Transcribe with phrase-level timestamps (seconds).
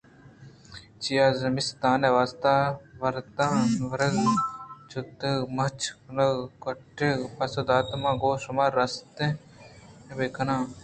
[1.01, 2.55] چیا زمستان ءِ واستہ
[3.01, 4.15] وردن ءُ وراک
[4.89, 5.79] چِتگ ءُ مُچ
[6.15, 6.25] نہ
[6.63, 9.33] کُتگ؟ کٹَگ ءَپسّہ دات من گوں شُما راستین
[10.11, 10.63] ءَ بہ کناں